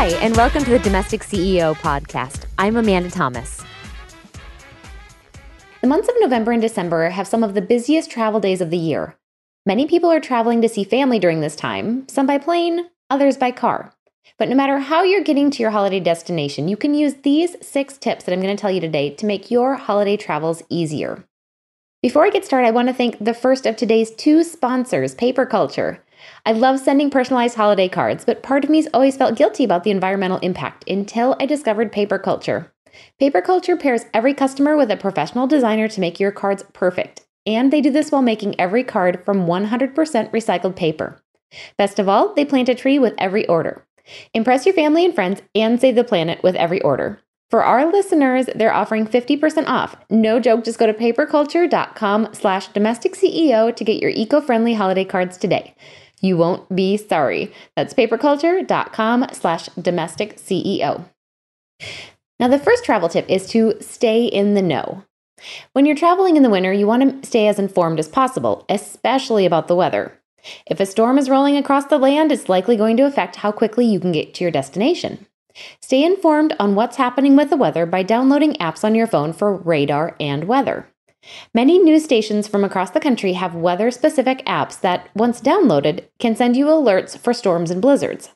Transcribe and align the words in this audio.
Hi, 0.00 0.10
and 0.20 0.36
welcome 0.36 0.62
to 0.62 0.70
the 0.70 0.78
Domestic 0.78 1.24
CEO 1.24 1.74
podcast. 1.74 2.44
I'm 2.56 2.76
Amanda 2.76 3.10
Thomas. 3.10 3.64
The 5.80 5.88
months 5.88 6.08
of 6.08 6.14
November 6.20 6.52
and 6.52 6.62
December 6.62 7.08
have 7.10 7.26
some 7.26 7.42
of 7.42 7.54
the 7.54 7.60
busiest 7.60 8.08
travel 8.08 8.38
days 8.38 8.60
of 8.60 8.70
the 8.70 8.78
year. 8.78 9.16
Many 9.66 9.88
people 9.88 10.08
are 10.08 10.20
traveling 10.20 10.62
to 10.62 10.68
see 10.68 10.84
family 10.84 11.18
during 11.18 11.40
this 11.40 11.56
time, 11.56 12.06
some 12.06 12.28
by 12.28 12.38
plane, 12.38 12.90
others 13.10 13.36
by 13.36 13.50
car. 13.50 13.92
But 14.38 14.48
no 14.48 14.54
matter 14.54 14.78
how 14.78 15.02
you're 15.02 15.24
getting 15.24 15.50
to 15.50 15.62
your 15.64 15.72
holiday 15.72 15.98
destination, 15.98 16.68
you 16.68 16.76
can 16.76 16.94
use 16.94 17.14
these 17.24 17.56
six 17.60 17.98
tips 17.98 18.22
that 18.22 18.32
I'm 18.32 18.40
going 18.40 18.56
to 18.56 18.60
tell 18.60 18.70
you 18.70 18.80
today 18.80 19.10
to 19.16 19.26
make 19.26 19.50
your 19.50 19.74
holiday 19.74 20.16
travels 20.16 20.62
easier. 20.68 21.24
Before 22.00 22.24
I 22.24 22.30
get 22.30 22.44
started, 22.44 22.68
I 22.68 22.70
want 22.70 22.86
to 22.86 22.94
thank 22.94 23.18
the 23.18 23.34
first 23.34 23.66
of 23.66 23.74
today's 23.74 24.12
two 24.12 24.44
sponsors, 24.44 25.16
Paper 25.16 25.44
Culture. 25.44 26.00
I 26.46 26.52
love 26.52 26.78
sending 26.78 27.10
personalized 27.10 27.56
holiday 27.56 27.88
cards, 27.88 28.24
but 28.24 28.40
part 28.40 28.62
of 28.62 28.70
me's 28.70 28.86
always 28.94 29.16
felt 29.16 29.36
guilty 29.36 29.64
about 29.64 29.82
the 29.82 29.90
environmental 29.90 30.38
impact 30.38 30.88
until 30.88 31.34
I 31.40 31.46
discovered 31.46 31.90
Paper 31.90 32.16
Culture. 32.20 32.72
Paper 33.18 33.40
Culture 33.40 33.76
pairs 33.76 34.04
every 34.14 34.32
customer 34.32 34.76
with 34.76 34.92
a 34.92 34.96
professional 34.96 35.48
designer 35.48 35.88
to 35.88 36.00
make 36.00 36.20
your 36.20 36.30
cards 36.30 36.62
perfect, 36.72 37.26
and 37.44 37.72
they 37.72 37.80
do 37.80 37.90
this 37.90 38.12
while 38.12 38.22
making 38.22 38.60
every 38.60 38.84
card 38.84 39.24
from 39.24 39.46
100% 39.46 39.92
recycled 40.30 40.76
paper. 40.76 41.20
Best 41.76 41.98
of 41.98 42.08
all, 42.08 42.32
they 42.32 42.44
plant 42.44 42.68
a 42.68 42.76
tree 42.76 43.00
with 43.00 43.14
every 43.18 43.44
order. 43.48 43.84
Impress 44.34 44.66
your 44.66 44.74
family 44.76 45.04
and 45.04 45.16
friends 45.16 45.42
and 45.52 45.80
save 45.80 45.96
the 45.96 46.04
planet 46.04 46.44
with 46.44 46.54
every 46.54 46.80
order. 46.80 47.20
For 47.50 47.64
our 47.64 47.90
listeners, 47.90 48.46
they're 48.54 48.74
offering 48.74 49.06
50% 49.06 49.66
off. 49.66 49.96
No 50.10 50.38
joke, 50.38 50.64
just 50.64 50.78
go 50.78 50.86
to 50.86 50.92
paperculture.com 50.92 52.34
slash 52.34 52.68
domestic 52.68 53.14
CEO 53.14 53.74
to 53.74 53.84
get 53.84 54.02
your 54.02 54.10
eco-friendly 54.10 54.74
holiday 54.74 55.04
cards 55.04 55.38
today. 55.38 55.74
You 56.20 56.36
won't 56.36 56.74
be 56.74 56.98
sorry. 56.98 57.50
That's 57.74 57.94
paperculture.com 57.94 59.28
slash 59.32 59.66
domestic 59.80 60.36
CEO. 60.36 61.06
Now, 62.38 62.48
the 62.48 62.58
first 62.58 62.84
travel 62.84 63.08
tip 63.08 63.28
is 63.30 63.48
to 63.50 63.74
stay 63.80 64.26
in 64.26 64.54
the 64.54 64.62
know. 64.62 65.04
When 65.72 65.86
you're 65.86 65.96
traveling 65.96 66.36
in 66.36 66.42
the 66.42 66.50
winter, 66.50 66.72
you 66.72 66.86
want 66.86 67.22
to 67.22 67.26
stay 67.26 67.48
as 67.48 67.58
informed 67.58 67.98
as 67.98 68.08
possible, 68.08 68.66
especially 68.68 69.46
about 69.46 69.68
the 69.68 69.76
weather. 69.76 70.12
If 70.66 70.80
a 70.80 70.86
storm 70.86 71.16
is 71.16 71.30
rolling 71.30 71.56
across 71.56 71.86
the 71.86 71.98
land, 71.98 72.30
it's 72.30 72.48
likely 72.48 72.76
going 72.76 72.96
to 72.98 73.06
affect 73.06 73.36
how 73.36 73.52
quickly 73.52 73.86
you 73.86 74.00
can 74.00 74.12
get 74.12 74.34
to 74.34 74.44
your 74.44 74.50
destination. 74.50 75.26
Stay 75.80 76.04
informed 76.04 76.54
on 76.58 76.74
what's 76.74 76.96
happening 76.96 77.36
with 77.36 77.50
the 77.50 77.56
weather 77.56 77.86
by 77.86 78.02
downloading 78.02 78.54
apps 78.54 78.84
on 78.84 78.94
your 78.94 79.06
phone 79.06 79.32
for 79.32 79.54
radar 79.54 80.16
and 80.20 80.44
weather. 80.44 80.88
Many 81.54 81.78
news 81.78 82.04
stations 82.04 82.46
from 82.46 82.64
across 82.64 82.90
the 82.90 83.00
country 83.00 83.34
have 83.34 83.54
weather 83.54 83.90
specific 83.90 84.44
apps 84.46 84.80
that, 84.80 85.08
once 85.14 85.40
downloaded, 85.40 86.04
can 86.18 86.36
send 86.36 86.56
you 86.56 86.66
alerts 86.66 87.18
for 87.18 87.32
storms 87.32 87.70
and 87.70 87.82
blizzards. 87.82 88.30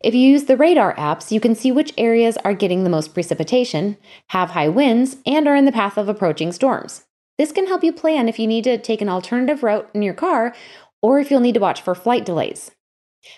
If 0.00 0.14
you 0.14 0.20
use 0.20 0.44
the 0.44 0.56
radar 0.56 0.94
apps, 0.94 1.30
you 1.30 1.40
can 1.40 1.54
see 1.54 1.72
which 1.72 1.94
areas 1.96 2.36
are 2.38 2.54
getting 2.54 2.84
the 2.84 2.90
most 2.90 3.14
precipitation, 3.14 3.96
have 4.28 4.50
high 4.50 4.68
winds, 4.68 5.16
and 5.26 5.48
are 5.48 5.56
in 5.56 5.64
the 5.64 5.72
path 5.72 5.96
of 5.96 6.08
approaching 6.08 6.52
storms. 6.52 7.04
This 7.38 7.50
can 7.50 7.66
help 7.66 7.82
you 7.82 7.92
plan 7.92 8.28
if 8.28 8.38
you 8.38 8.46
need 8.46 8.64
to 8.64 8.78
take 8.78 9.00
an 9.00 9.08
alternative 9.08 9.62
route 9.62 9.88
in 9.94 10.02
your 10.02 10.14
car 10.14 10.54
or 11.02 11.18
if 11.18 11.30
you'll 11.30 11.40
need 11.40 11.54
to 11.54 11.60
watch 11.60 11.82
for 11.82 11.94
flight 11.94 12.24
delays. 12.24 12.70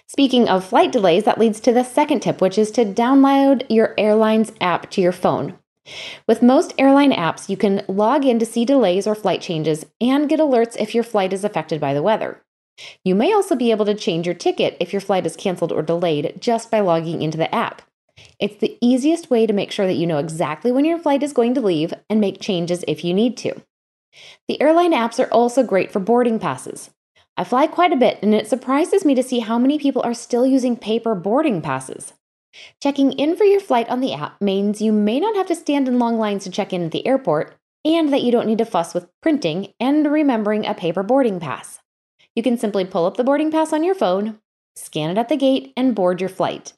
Speaking 0.07 0.49
of 0.49 0.65
flight 0.65 0.93
delays, 0.93 1.25
that 1.25 1.39
leads 1.39 1.61
to 1.61 1.73
the 1.73 1.85
second 1.85 2.21
tip, 2.21 2.41
which 2.41 2.59
is 2.59 2.71
to 2.73 2.85
download 2.85 3.65
your 3.69 3.95
airline's 3.99 4.53
app 4.61 4.91
to 4.93 5.01
your 5.01 5.13
phone. 5.13 5.59
With 6.27 6.43
most 6.43 6.75
airline 6.79 7.13
apps, 7.13 7.49
you 7.49 7.57
can 7.57 7.85
log 7.89 8.25
in 8.25 8.39
to 8.39 8.47
see 8.47 8.65
delays 8.65 9.07
or 9.07 9.15
flight 9.15 9.41
changes 9.41 9.87
and 10.01 10.29
get 10.29 10.41
alerts 10.41 10.77
if 10.79 10.95
your 10.95 11.05
flight 11.05 11.33
is 11.33 11.45
affected 11.45 11.81
by 11.81 11.95
the 11.95 12.03
weather. 12.03 12.43
You 13.05 13.15
may 13.15 13.33
also 13.33 13.57
be 13.57 13.71
able 13.71 13.85
to 13.87 13.95
change 13.95 14.27
your 14.27 14.35
ticket 14.35 14.77
if 14.81 14.93
your 14.93 15.01
flight 15.01 15.27
is 15.27 15.37
canceled 15.37 15.73
or 15.73 15.83
delayed 15.83 16.35
just 16.41 16.71
by 16.71 16.81
logging 16.81 17.23
into 17.23 17.39
the 17.39 17.55
app. 17.55 17.83
It's 18.39 18.57
the 18.57 18.77
easiest 18.81 19.31
way 19.31 19.47
to 19.47 19.53
make 19.53 19.71
sure 19.71 19.87
that 19.87 19.95
you 19.95 20.07
know 20.07 20.19
exactly 20.19 20.73
when 20.73 20.85
your 20.85 20.99
flight 20.99 21.23
is 21.23 21.33
going 21.33 21.55
to 21.55 21.61
leave 21.61 21.95
and 22.11 22.21
make 22.21 22.41
changes 22.41 22.85
if 22.87 23.05
you 23.05 23.15
need 23.15 23.37
to. 23.39 23.63
The 24.49 24.61
airline 24.61 24.93
apps 24.93 25.23
are 25.23 25.33
also 25.33 25.63
great 25.63 25.93
for 25.93 26.01
boarding 26.01 26.39
passes. 26.39 26.91
I 27.37 27.45
fly 27.45 27.67
quite 27.67 27.93
a 27.93 27.97
bit, 27.97 28.19
and 28.23 28.35
it 28.35 28.49
surprises 28.49 29.05
me 29.05 29.15
to 29.15 29.23
see 29.23 29.41
how 29.41 29.59
many 29.59 29.79
people 29.79 30.03
are 30.03 30.15
still 30.15 30.47
using 30.47 30.77
paper 30.77 31.15
boarding 31.15 31.61
passes. 31.61 32.15
Checking 32.83 33.13
in 33.13 33.37
for 33.37 33.45
your 33.45 33.61
flight 33.61 33.89
on 33.91 34.01
the 34.01 34.15
app 34.15 34.41
means 34.41 34.81
you 34.81 34.91
may 34.93 35.21
not 35.21 35.37
have 35.37 35.47
to 35.49 35.55
stand 35.55 35.87
in 35.87 35.99
long 35.99 36.19
lines 36.19 36.45
to 36.45 36.51
check 36.51 36.73
in 36.73 36.85
at 36.85 36.93
the 36.93 37.07
airport, 37.07 37.55
and 37.85 38.13
that 38.13 38.23
you 38.23 38.33
don't 38.33 38.47
need 38.47 38.59
to 38.59 38.65
fuss 38.65 38.95
with 38.95 39.09
printing 39.21 39.75
and 39.79 40.11
remembering 40.11 40.67
a 40.67 40.73
paper 40.73 41.03
boarding 41.03 41.39
pass. 41.39 41.81
You 42.35 42.43
can 42.43 42.57
simply 42.57 42.85
pull 42.85 43.05
up 43.05 43.17
the 43.17 43.25
boarding 43.25 43.51
pass 43.51 43.73
on 43.73 43.85
your 43.85 43.95
phone, 43.95 44.41
scan 44.75 45.11
it 45.11 45.19
at 45.19 45.29
the 45.29 45.37
gate, 45.37 45.73
and 45.77 45.95
board 45.95 46.21
your 46.21 46.31
flight. 46.31 46.73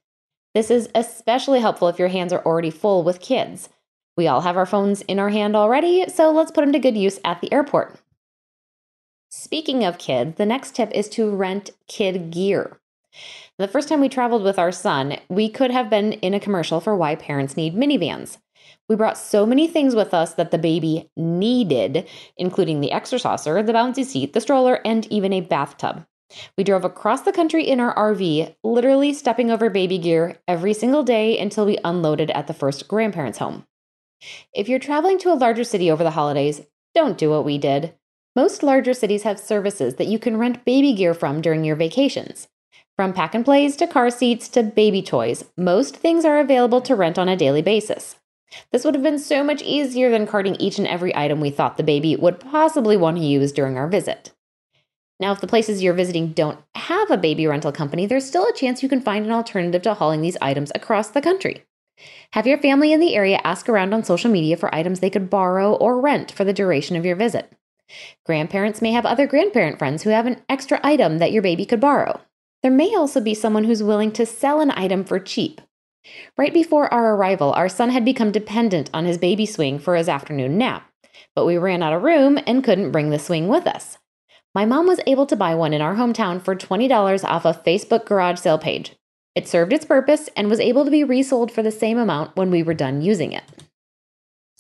This 0.55 0.71
is 0.71 0.89
especially 0.95 1.61
helpful 1.61 1.89
if 1.89 1.99
your 1.99 2.09
hands 2.09 2.33
are 2.33 2.45
already 2.45 2.71
full 2.71 3.05
with 3.05 3.21
kids. 3.21 3.69
We 4.17 4.27
all 4.27 4.41
have 4.41 4.57
our 4.57 4.67
phones 4.67 5.03
in 5.03 5.21
our 5.21 5.29
hand 5.29 5.55
already, 5.55 6.09
so 6.09 6.33
let's 6.33 6.51
put 6.51 6.63
them 6.63 6.73
to 6.73 6.81
good 6.81 6.97
use 6.97 7.21
at 7.25 7.41
the 7.41 7.53
airport. 7.53 8.01
Speaking 9.31 9.85
of 9.85 9.99
kids, 9.99 10.37
the 10.37 10.47
next 10.47 10.75
tip 10.75 10.91
is 10.93 11.09
to 11.11 11.31
rent 11.31 11.71
kid 11.87 12.31
gear. 12.31 12.79
The 13.59 13.69
first 13.69 13.89
time 13.89 14.01
we 14.01 14.09
traveled 14.09 14.43
with 14.43 14.59
our 14.59 14.73
son, 14.73 15.19
we 15.29 15.51
could 15.51 15.71
have 15.71 15.91
been 15.91 16.15
in 16.15 16.33
a 16.33 16.41
commercial 16.41 16.81
for 16.81 16.97
why 16.97 17.15
parents 17.15 17.57
need 17.57 17.75
minivans. 17.75 18.39
We 18.89 18.97
brought 18.97 19.19
so 19.19 19.45
many 19.45 19.67
things 19.67 19.95
with 19.95 20.15
us 20.15 20.33
that 20.35 20.51
the 20.51 20.57
baby 20.59 21.11
needed, 21.15 22.09
including 22.39 22.81
the 22.81 22.93
exerciser, 22.93 23.63
the 23.63 23.73
bouncy 23.73 24.05
seat, 24.05 24.33
the 24.33 24.41
stroller, 24.41 24.81
and 24.87 25.07
even 25.13 25.35
a 25.35 25.43
bathtub. 25.43 26.07
We 26.57 26.65
drove 26.65 26.85
across 26.85 27.23
the 27.23 27.33
country 27.33 27.65
in 27.65 27.81
our 27.81 27.95
RV, 27.95 28.55
literally 28.65 29.13
stepping 29.13 29.51
over 29.51 29.69
baby 29.69 29.99
gear 29.99 30.39
every 30.47 30.73
single 30.73 31.03
day 31.03 31.39
until 31.39 31.67
we 31.67 31.79
unloaded 31.85 32.31
at 32.31 32.47
the 32.47 32.55
first 32.55 32.89
grandparents' 32.89 33.39
home. 33.39 33.67
If 34.55 34.69
you're 34.69 34.79
traveling 34.79 35.19
to 35.21 35.33
a 35.33 35.35
larger 35.35 35.65
city 35.65 35.91
over 35.91 36.05
the 36.05 36.13
holidays, 36.13 36.63
don't 36.95 37.19
do 37.19 37.31
what 37.31 37.45
we 37.45 37.59
did. 37.59 37.95
Most 38.39 38.63
larger 38.63 38.95
cities 38.95 39.25
have 39.25 39.41
services 39.41 39.97
that 39.97 40.07
you 40.07 40.21
can 40.21 40.37
rent 40.37 40.65
baby 40.65 40.93
gear 40.93 41.13
from 41.13 41.41
during 41.41 41.65
your 41.65 41.75
vacations. 41.75 42.47
From 42.95 43.13
pack 43.13 43.35
and 43.35 43.45
plays 43.45 43.75
to 43.75 43.89
car 43.89 44.11
seats 44.11 44.49
to 44.51 44.63
baby 44.63 45.03
toys, 45.03 45.45
most 45.57 45.97
things 45.97 46.25
are 46.25 46.39
available 46.39 46.81
to 46.83 46.95
rent 46.95 47.19
on 47.19 47.29
a 47.29 47.37
daily 47.37 47.63
basis. 47.63 48.15
This 48.71 48.85
would 48.85 48.95
have 48.95 49.03
been 49.03 49.19
so 49.19 49.43
much 49.43 49.61
easier 49.63 50.09
than 50.09 50.25
carting 50.25 50.55
each 50.61 50.79
and 50.79 50.87
every 50.87 51.13
item 51.17 51.41
we 51.41 51.51
thought 51.51 51.79
the 51.79 51.83
baby 51.83 52.15
would 52.15 52.39
possibly 52.39 52.97
want 52.97 53.17
to 53.17 53.25
use 53.25 53.51
during 53.51 53.77
our 53.77 53.89
visit. 53.89 54.33
Now, 55.19 55.33
if 55.33 55.41
the 55.41 55.49
places 55.49 55.83
you're 55.83 55.93
visiting 55.93 56.29
don't 56.29 56.61
have 56.77 57.11
a 57.11 57.17
baby 57.17 57.45
rental 57.49 57.73
company, 57.73 58.07
there's 58.07 58.25
still 58.25 58.47
a 58.47 58.55
chance 58.55 58.85
you 58.85 58.89
can 58.89 59.01
find 59.01 59.27
an 59.27 59.33
alternative 59.33 59.83
to 59.83 59.95
hauling 59.95 60.21
these 60.21 60.39
items 60.41 60.71
across 60.77 61.09
the 61.09 61.21
country. 61.21 61.65
Have 62.35 62.47
your 62.47 62.59
family 62.59 62.93
in 62.93 63.01
the 63.01 63.17
area 63.17 63.41
ask 63.43 63.69
around 63.69 63.93
on 63.93 64.05
social 64.05 64.31
media 64.31 64.57
for 64.57 64.73
items 64.73 65.01
they 65.01 65.11
could 65.11 65.29
borrow 65.29 65.75
or 65.75 66.01
rent 66.01 66.31
for 66.31 66.45
the 66.45 66.53
duration 66.53 66.95
of 66.95 67.05
your 67.05 67.17
visit. 67.17 67.53
Grandparents 68.25 68.83
may 68.83 68.93
have 68.93 69.07
other 69.07 69.27
grandparent 69.27 69.79
friends 69.79 70.03
who 70.03 70.11
have 70.11 70.27
an 70.27 70.43
extra 70.49 70.81
item 70.83 71.19
that 71.19 71.33
your 71.33 71.43
baby 71.43 71.65
could 71.65 71.81
borrow. 71.81 72.21
There 72.63 72.73
may 72.73 72.95
also 72.95 73.21
be 73.21 73.35
someone 73.35 73.65
who's 73.65 73.83
willing 73.83 74.13
to 74.13 74.27
sell 74.27 74.61
an 74.61 74.71
item 74.73 75.05
for 75.05 75.19
cheap. 75.19 75.61
Right 76.37 76.53
before 76.53 76.93
our 76.93 77.15
arrival, 77.15 77.53
our 77.53 77.69
son 77.69 77.91
had 77.91 78.05
become 78.05 78.33
dependent 78.33 78.91
on 78.93 79.05
his 79.05 79.19
baby 79.19 79.47
swing 79.47 79.79
for 79.79 79.97
his 79.97 80.09
afternoon 80.09 80.59
nap, 80.59 80.91
but 81.35 81.45
we 81.45 81.57
ran 81.57 81.83
out 81.83 81.93
of 81.93 82.03
room 82.03 82.39
and 82.47 82.65
couldn't 82.65 82.93
bring 82.93 83.11
the 83.11 83.19
swing 83.19 83.49
with 83.49 83.67
us. 83.67 83.99
My 84.55 84.65
mom 84.65 84.87
was 84.87 85.01
able 85.07 85.27
to 85.27 85.37
buy 85.37 85.55
one 85.55 85.73
in 85.73 85.83
our 85.83 85.95
hometown 85.95 86.43
for 86.43 86.57
$20 86.57 87.25
off 87.25 87.45
a 87.45 87.53
Facebook 87.53 88.07
garage 88.07 88.41
sale 88.41 88.59
page. 88.59 88.95
It 89.35 89.47
served 89.47 89.73
its 89.73 89.85
purpose 89.85 90.29
and 90.37 90.49
was 90.49 90.59
able 90.59 90.85
to 90.85 90.91
be 90.91 91.05
resold 91.05 91.53
for 91.53 91.63
the 91.63 91.71
same 91.71 91.99
amount 91.99 92.35
when 92.35 92.51
we 92.51 92.63
were 92.63 92.75
done 92.75 93.03
using 93.03 93.33
it. 93.33 93.45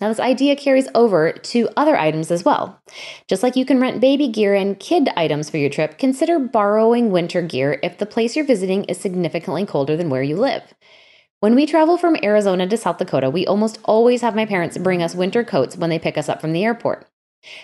Now, 0.01 0.09
this 0.09 0.21
idea 0.21 0.55
carries 0.55 0.87
over 0.95 1.33
to 1.33 1.69
other 1.77 1.97
items 1.97 2.31
as 2.31 2.45
well. 2.45 2.81
Just 3.27 3.43
like 3.43 3.57
you 3.57 3.65
can 3.65 3.81
rent 3.81 4.01
baby 4.01 4.29
gear 4.29 4.55
and 4.55 4.79
kid 4.79 5.09
items 5.17 5.51
for 5.51 5.57
your 5.57 5.71
trip, 5.71 5.99
consider 5.99 6.39
borrowing 6.39 7.11
winter 7.11 7.43
gear 7.43 7.81
if 7.83 7.99
the 7.99 8.07
place 8.07 8.37
you're 8.37 8.45
visiting 8.45 8.85
is 8.85 9.01
significantly 9.01 9.67
colder 9.67 9.97
than 9.97 10.09
where 10.09 10.23
you 10.23 10.37
live. 10.37 10.63
When 11.41 11.57
we 11.57 11.67
travel 11.67 11.99
from 11.99 12.17
Arizona 12.23 12.69
to 12.69 12.77
South 12.77 12.99
Dakota, 12.99 13.29
we 13.29 13.47
almost 13.47 13.81
always 13.85 14.23
have 14.23 14.37
my 14.37 14.47
parents 14.47 14.79
bring 14.79 15.03
us 15.03 15.17
winter 15.17 15.43
coats 15.43 15.77
when 15.77 15.91
they 15.91 15.99
pick 15.99 16.17
us 16.17 16.29
up 16.29 16.41
from 16.41 16.53
the 16.53 16.65
airport. 16.65 17.09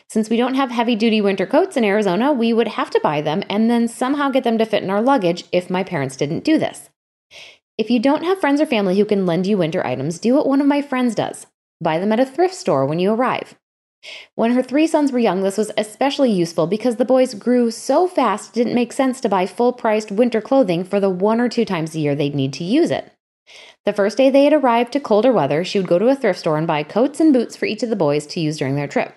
Since 0.09 0.29
we 0.29 0.37
don't 0.37 0.55
have 0.55 0.71
heavy 0.71 0.97
duty 0.97 1.21
winter 1.21 1.47
coats 1.47 1.77
in 1.77 1.85
Arizona, 1.85 2.33
we 2.33 2.53
would 2.53 2.69
have 2.69 2.91
to 2.91 3.01
buy 3.03 3.21
them 3.21 3.45
and 3.49 3.71
then 3.71 3.87
somehow 3.87 4.31
get 4.31 4.43
them 4.45 4.59
to 4.59 4.67
fit 4.67 4.83
in 4.83 4.91
our 4.91 5.03
luggage 5.03 5.45
if 5.53 5.71
my 5.71 5.85
parents 5.85 6.17
didn't 6.17 6.45
do 6.45 6.59
this. 6.59 6.91
If 7.77 7.91
you 7.91 7.99
don't 8.01 8.23
have 8.25 8.41
friends 8.41 8.61
or 8.61 8.67
family 8.67 8.97
who 8.97 9.05
can 9.05 9.27
lend 9.27 9.47
you 9.47 9.59
winter 9.59 9.85
items, 9.85 10.19
do 10.19 10.35
what 10.35 10.47
one 10.47 10.61
of 10.61 10.67
my 10.67 10.81
friends 10.81 11.15
does 11.15 11.47
buy 11.85 12.01
them 12.01 12.11
at 12.11 12.19
a 12.19 12.27
thrift 12.27 12.55
store 12.55 12.85
when 12.85 12.99
you 12.99 13.13
arrive. 13.13 13.55
When 14.35 14.53
her 14.53 14.63
three 14.63 14.87
sons 14.87 15.13
were 15.13 15.19
young, 15.19 15.43
this 15.43 15.57
was 15.57 15.71
especially 15.79 16.33
useful 16.33 16.67
because 16.67 16.97
the 16.97 17.05
boys 17.05 17.35
grew 17.35 17.71
so 17.71 18.09
fast 18.09 18.51
it 18.51 18.55
didn't 18.55 18.75
make 18.75 18.93
sense 18.93 19.21
to 19.21 19.29
buy 19.29 19.47
full 19.47 19.73
priced 19.73 20.11
winter 20.11 20.41
clothing 20.41 20.85
for 20.85 20.99
the 20.99 21.09
one 21.09 21.41
or 21.41 21.49
two 21.49 21.65
times 21.65 21.95
a 21.95 22.01
year 22.01 22.15
they'd 22.15 22.35
need 22.35 22.53
to 22.55 22.65
use 22.65 22.91
it. 22.91 23.13
The 23.85 23.93
first 23.93 24.17
day 24.17 24.31
they 24.31 24.45
had 24.45 24.53
arrived 24.53 24.93
to 24.95 25.01
colder 25.01 25.33
weather, 25.33 25.65
she 25.65 25.79
would 25.79 25.89
go 25.89 25.99
to 25.99 26.09
a 26.09 26.17
thrift 26.17 26.41
store 26.41 26.59
and 26.59 26.67
buy 26.67 26.83
coats 26.83 27.21
and 27.21 27.33
boots 27.33 27.57
for 27.57 27.67
each 27.67 27.83
of 27.83 27.91
the 27.91 27.97
boys 27.97 28.27
to 28.29 28.41
use 28.41 28.59
during 28.59 28.77
their 28.77 28.89
trip. 28.89 29.15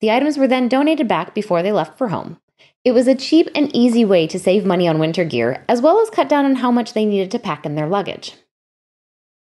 The 0.00 0.10
items 0.10 0.36
were 0.36 0.48
then 0.48 0.68
donated 0.68 1.08
back 1.08 1.34
before 1.34 1.62
they 1.62 1.72
left 1.72 1.96
for 1.96 2.08
home. 2.08 2.38
It 2.84 2.92
was 2.92 3.08
a 3.08 3.14
cheap 3.14 3.48
and 3.54 3.74
easy 3.74 4.04
way 4.04 4.26
to 4.28 4.38
save 4.38 4.64
money 4.64 4.86
on 4.86 4.98
winter 4.98 5.24
gear, 5.24 5.64
as 5.68 5.80
well 5.80 6.00
as 6.00 6.10
cut 6.10 6.28
down 6.28 6.44
on 6.44 6.56
how 6.56 6.70
much 6.70 6.92
they 6.92 7.04
needed 7.04 7.30
to 7.32 7.38
pack 7.38 7.66
in 7.66 7.74
their 7.74 7.88
luggage. 7.88 8.34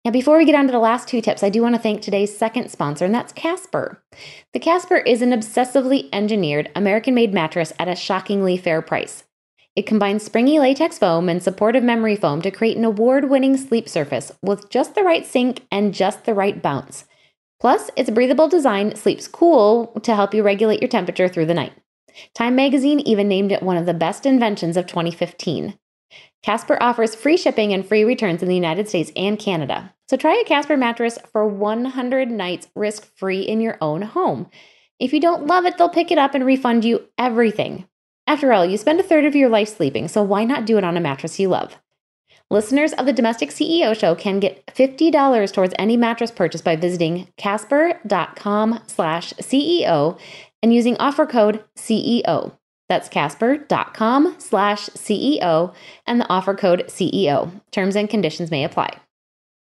Now, 0.06 0.12
before 0.12 0.38
we 0.38 0.46
get 0.46 0.54
on 0.54 0.68
to 0.68 0.72
the 0.72 0.78
last 0.78 1.07
two 1.07 1.19
tips, 1.19 1.42
I 1.42 1.50
do 1.50 1.63
want 1.63 1.74
to 1.74 1.81
thank 1.81 2.00
today's 2.00 2.38
second 2.38 2.69
sponsor, 2.69 3.06
and 3.06 3.13
that's 3.13 3.34
Casper. 3.34 4.04
The 4.54 4.60
Casper 4.60 4.98
is 4.98 5.24
an 5.24 5.31
obsessively 5.31 6.10
engineered 6.13 6.69
American 6.75 7.16
made 7.16 7.34
mattress 7.34 7.74
at 7.80 7.88
a 7.88 7.96
shockingly 7.96 8.56
fair 8.56 8.84
price. 8.84 9.24
It 9.75 9.88
combines 9.88 10.22
springy 10.22 10.60
latex 10.60 11.00
foam 11.00 11.28
and 11.28 11.42
supportive 11.42 11.84
memory 11.84 12.16
foam 12.16 12.44
to 12.44 12.52
create 12.52 12.78
an 12.78 12.86
award 12.86 13.31
winning 13.31 13.57
sleep 13.57 13.90
surface 13.90 14.31
with 14.44 14.69
just 14.69 14.94
the 14.94 15.02
right 15.02 15.25
sink 15.25 15.66
and 15.72 15.92
just 15.92 16.25
the 16.25 16.36
right 16.36 16.62
bounce. 16.62 17.06
Plus, 17.60 17.90
its 17.96 18.12
breathable 18.12 18.48
design 18.48 18.96
sleeps 18.96 19.28
cool 19.28 19.88
to 20.04 20.13
help 20.13 20.36
you 20.36 20.44
regulate 20.44 20.81
your 20.81 20.88
temperature 20.88 21.28
through 21.28 21.48
the 21.48 21.56
night. 21.56 21.74
Time 22.36 22.56
magazine 22.56 23.00
even 23.00 23.28
named 23.28 23.51
it 23.51 23.63
one 23.63 23.75
of 23.75 23.88
the 23.88 23.94
best 23.94 24.28
inventions 24.28 24.78
of 24.78 24.86
2015. 24.86 25.80
Casper 26.45 26.77
offers 26.80 27.15
free 27.15 27.38
shipping 27.38 27.74
and 27.74 27.83
free 27.83 28.03
returns 28.03 28.44
in 28.44 28.47
the 28.47 28.53
United 28.53 28.88
States 28.88 29.12
and 29.15 29.39
Canada. 29.39 29.92
So 30.07 30.15
try 30.15 30.39
a 30.39 30.47
Casper 30.47 30.77
mattress 30.77 31.18
for 31.31 31.47
100 31.47 32.30
nights 32.30 32.68
risk 32.75 33.03
free 33.18 33.42
in 33.42 33.62
your 33.62 33.80
own 33.81 34.03
home. 34.03 34.51
If 35.00 35.12
you 35.12 35.19
don't 35.19 35.47
love 35.47 35.65
it, 35.65 35.80
they'll 35.80 35.89
pick 35.89 36.12
it 36.12 36.19
up 36.19 36.36
and 36.36 36.45
refund 36.45 36.86
you 36.86 37.09
everything. 37.18 37.88
After 38.27 38.53
all, 38.53 38.63
you 38.63 38.77
spend 38.77 39.00
a 39.00 39.03
third 39.03 39.25
of 39.25 39.36
your 39.36 39.50
life 39.50 39.69
sleeping, 39.69 40.07
so 40.07 40.21
why 40.21 40.44
not 40.44 40.68
do 40.68 40.77
it 40.77 40.83
on 40.83 40.95
a 40.95 41.01
mattress 41.01 41.39
you 41.39 41.50
love? 41.50 41.77
Listeners 42.51 42.94
of 42.94 43.07
the 43.07 43.13
Domestic 43.13 43.50
CEO 43.50 44.00
Show 44.00 44.13
can 44.13 44.39
get 44.39 44.68
$50 44.68 45.51
towards 45.51 45.74
any 45.80 45.98
mattress 45.98 46.30
purchase 46.30 46.62
by 46.62 46.75
visiting 46.75 47.27
casper.com 47.38 48.81
slash 48.86 49.33
CEO 49.41 50.19
and 50.62 50.71
using 50.71 50.95
offer 50.98 51.25
code 51.25 51.63
CEO. 51.75 52.56
That's 52.88 53.10
casper.com 53.10 54.36
slash 54.38 54.90
CEO 54.90 55.74
and 56.06 56.22
the 56.22 56.30
offer 56.30 56.54
code 56.54 56.86
CEO. 56.88 57.52
Terms 57.72 57.96
and 57.96 58.10
conditions 58.10 58.52
may 58.52 58.64
apply. 58.64 59.00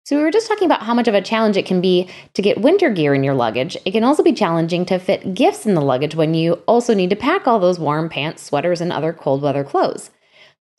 So, 0.04 0.16
we 0.16 0.22
were 0.22 0.32
just 0.32 0.48
talking 0.48 0.66
about 0.66 0.82
how 0.82 0.94
much 0.94 1.06
of 1.06 1.14
a 1.14 1.22
challenge 1.22 1.56
it 1.56 1.66
can 1.66 1.80
be 1.80 2.08
to 2.34 2.42
get 2.42 2.60
winter 2.60 2.90
gear 2.90 3.14
in 3.14 3.22
your 3.22 3.34
luggage. 3.34 3.76
It 3.84 3.92
can 3.92 4.02
also 4.02 4.24
be 4.24 4.32
challenging 4.32 4.84
to 4.86 4.98
fit 4.98 5.34
gifts 5.34 5.64
in 5.64 5.74
the 5.74 5.80
luggage 5.80 6.16
when 6.16 6.34
you 6.34 6.54
also 6.66 6.92
need 6.92 7.10
to 7.10 7.16
pack 7.16 7.46
all 7.46 7.60
those 7.60 7.78
warm 7.78 8.08
pants, 8.08 8.42
sweaters, 8.42 8.80
and 8.80 8.92
other 8.92 9.12
cold 9.12 9.42
weather 9.42 9.62
clothes. 9.62 10.10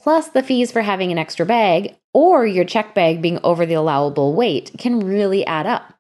Plus, 0.02 0.28
the 0.28 0.44
fees 0.44 0.74
for 0.74 0.82
having 0.82 1.14
an 1.14 1.18
extra 1.18 1.46
bag 1.46 1.96
or 2.14 2.46
your 2.46 2.66
check 2.66 2.94
bag 2.94 3.22
being 3.22 3.40
over 3.46 3.66
the 3.66 3.76
allowable 3.76 4.34
weight 4.34 4.72
can 4.78 5.00
really 5.00 5.46
add 5.46 5.66
up. 5.66 5.94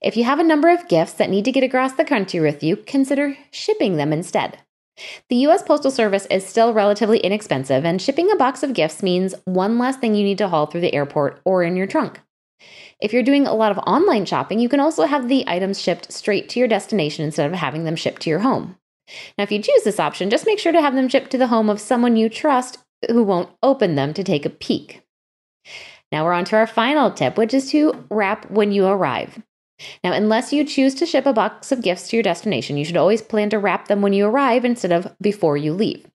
If 0.00 0.16
you 0.16 0.22
have 0.22 0.38
a 0.38 0.44
number 0.44 0.68
of 0.68 0.86
gifts 0.86 1.14
that 1.14 1.30
need 1.30 1.44
to 1.46 1.52
get 1.52 1.64
across 1.64 1.94
the 1.94 2.04
country 2.04 2.38
with 2.38 2.62
you, 2.62 2.76
consider 2.76 3.36
shipping 3.50 3.96
them 3.96 4.12
instead. 4.12 4.58
The 5.28 5.36
US 5.46 5.62
Postal 5.62 5.90
Service 5.90 6.26
is 6.30 6.46
still 6.46 6.72
relatively 6.72 7.18
inexpensive, 7.18 7.84
and 7.84 8.00
shipping 8.00 8.30
a 8.30 8.36
box 8.36 8.62
of 8.62 8.74
gifts 8.74 9.02
means 9.02 9.34
one 9.44 9.78
less 9.78 9.96
thing 9.96 10.14
you 10.14 10.24
need 10.24 10.38
to 10.38 10.48
haul 10.48 10.66
through 10.66 10.82
the 10.82 10.94
airport 10.94 11.40
or 11.44 11.62
in 11.62 11.76
your 11.76 11.86
trunk. 11.86 12.20
If 13.00 13.12
you're 13.12 13.22
doing 13.22 13.46
a 13.46 13.54
lot 13.54 13.72
of 13.72 13.78
online 13.78 14.26
shopping, 14.26 14.60
you 14.60 14.68
can 14.68 14.80
also 14.80 15.06
have 15.06 15.28
the 15.28 15.44
items 15.48 15.80
shipped 15.80 16.12
straight 16.12 16.48
to 16.50 16.60
your 16.60 16.68
destination 16.68 17.24
instead 17.24 17.50
of 17.50 17.56
having 17.56 17.84
them 17.84 17.96
shipped 17.96 18.22
to 18.22 18.30
your 18.30 18.40
home. 18.40 18.76
Now, 19.36 19.42
if 19.42 19.50
you 19.50 19.60
choose 19.60 19.82
this 19.82 19.98
option, 19.98 20.30
just 20.30 20.46
make 20.46 20.58
sure 20.58 20.72
to 20.72 20.80
have 20.80 20.94
them 20.94 21.08
shipped 21.08 21.30
to 21.32 21.38
the 21.38 21.48
home 21.48 21.68
of 21.68 21.80
someone 21.80 22.16
you 22.16 22.28
trust 22.28 22.78
who 23.10 23.24
won't 23.24 23.50
open 23.62 23.96
them 23.96 24.14
to 24.14 24.22
take 24.22 24.46
a 24.46 24.50
peek. 24.50 25.02
Now 26.12 26.24
we're 26.24 26.32
on 26.32 26.44
to 26.46 26.56
our 26.56 26.66
final 26.66 27.10
tip, 27.10 27.36
which 27.36 27.54
is 27.54 27.70
to 27.70 28.04
wrap 28.10 28.50
when 28.50 28.70
you 28.70 28.86
arrive. 28.86 29.42
Now, 30.04 30.12
unless 30.12 30.52
you 30.52 30.64
choose 30.64 30.94
to 30.96 31.06
ship 31.06 31.26
a 31.26 31.32
box 31.32 31.72
of 31.72 31.82
gifts 31.82 32.08
to 32.08 32.16
your 32.16 32.22
destination, 32.22 32.76
you 32.76 32.84
should 32.84 32.96
always 32.96 33.22
plan 33.22 33.50
to 33.50 33.58
wrap 33.58 33.88
them 33.88 34.02
when 34.02 34.12
you 34.12 34.26
arrive 34.26 34.64
instead 34.64 34.92
of 34.92 35.14
before 35.20 35.56
you 35.56 35.72
leave. 35.72 36.06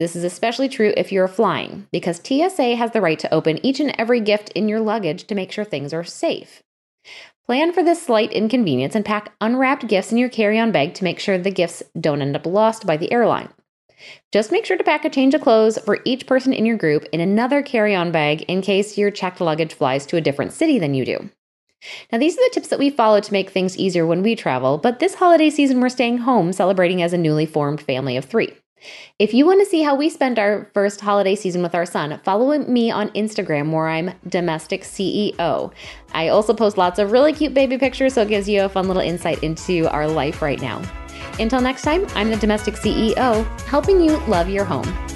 This 0.00 0.14
is 0.14 0.22
especially 0.22 0.68
true 0.68 0.92
if 0.96 1.10
you're 1.10 1.26
flying, 1.26 1.88
because 1.90 2.20
TSA 2.22 2.76
has 2.76 2.92
the 2.92 3.00
right 3.00 3.18
to 3.18 3.34
open 3.34 3.64
each 3.66 3.80
and 3.80 3.92
every 3.98 4.20
gift 4.20 4.50
in 4.50 4.68
your 4.68 4.80
luggage 4.80 5.24
to 5.24 5.34
make 5.34 5.50
sure 5.50 5.64
things 5.64 5.92
are 5.92 6.04
safe. 6.04 6.62
Plan 7.46 7.72
for 7.72 7.82
this 7.82 8.02
slight 8.02 8.32
inconvenience 8.32 8.94
and 8.94 9.04
pack 9.04 9.32
unwrapped 9.40 9.88
gifts 9.88 10.12
in 10.12 10.18
your 10.18 10.28
carry 10.28 10.58
on 10.58 10.70
bag 10.70 10.94
to 10.94 11.04
make 11.04 11.18
sure 11.18 11.38
the 11.38 11.50
gifts 11.50 11.82
don't 11.98 12.22
end 12.22 12.36
up 12.36 12.46
lost 12.46 12.86
by 12.86 12.96
the 12.96 13.10
airline. 13.10 13.48
Just 14.30 14.52
make 14.52 14.64
sure 14.64 14.76
to 14.76 14.84
pack 14.84 15.04
a 15.04 15.10
change 15.10 15.34
of 15.34 15.40
clothes 15.40 15.78
for 15.78 15.98
each 16.04 16.26
person 16.26 16.52
in 16.52 16.66
your 16.66 16.76
group 16.76 17.04
in 17.12 17.20
another 17.20 17.62
carry 17.62 17.94
on 17.94 18.12
bag 18.12 18.42
in 18.42 18.60
case 18.60 18.98
your 18.98 19.10
checked 19.10 19.40
luggage 19.40 19.74
flies 19.74 20.06
to 20.06 20.16
a 20.16 20.20
different 20.20 20.52
city 20.52 20.78
than 20.78 20.94
you 20.94 21.04
do. 21.04 21.30
Now, 22.10 22.18
these 22.18 22.34
are 22.34 22.42
the 22.42 22.50
tips 22.52 22.68
that 22.68 22.78
we 22.78 22.90
follow 22.90 23.20
to 23.20 23.32
make 23.32 23.50
things 23.50 23.76
easier 23.76 24.06
when 24.06 24.22
we 24.22 24.34
travel, 24.34 24.78
but 24.78 24.98
this 24.98 25.14
holiday 25.14 25.50
season 25.50 25.80
we're 25.80 25.88
staying 25.88 26.18
home 26.18 26.52
celebrating 26.52 27.02
as 27.02 27.12
a 27.12 27.18
newly 27.18 27.46
formed 27.46 27.80
family 27.80 28.16
of 28.16 28.24
three. 28.24 28.52
If 29.18 29.34
you 29.34 29.44
want 29.44 29.60
to 29.60 29.66
see 29.66 29.82
how 29.82 29.94
we 29.94 30.08
spend 30.08 30.38
our 30.38 30.70
first 30.72 31.00
holiday 31.00 31.34
season 31.34 31.62
with 31.62 31.74
our 31.74 31.86
son, 31.86 32.20
follow 32.24 32.56
me 32.58 32.90
on 32.90 33.10
Instagram 33.10 33.72
where 33.72 33.88
I'm 33.88 34.12
domestic 34.28 34.82
CEO. 34.82 35.72
I 36.14 36.28
also 36.28 36.54
post 36.54 36.78
lots 36.78 36.98
of 36.98 37.10
really 37.10 37.32
cute 37.32 37.54
baby 37.54 37.78
pictures, 37.78 38.14
so 38.14 38.22
it 38.22 38.28
gives 38.28 38.48
you 38.48 38.62
a 38.62 38.68
fun 38.68 38.86
little 38.86 39.02
insight 39.02 39.42
into 39.42 39.88
our 39.90 40.06
life 40.06 40.42
right 40.42 40.60
now. 40.60 40.80
Until 41.40 41.60
next 41.60 41.82
time, 41.82 42.06
I'm 42.14 42.30
the 42.30 42.36
domestic 42.36 42.74
CEO, 42.74 43.44
helping 43.62 44.00
you 44.00 44.16
love 44.26 44.48
your 44.48 44.64
home. 44.64 45.07